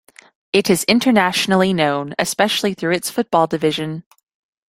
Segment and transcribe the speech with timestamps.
[0.51, 4.03] It is internationally known, especially through its football division.